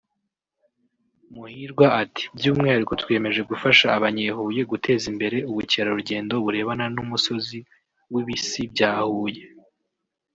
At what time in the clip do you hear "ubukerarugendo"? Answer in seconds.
5.49-6.33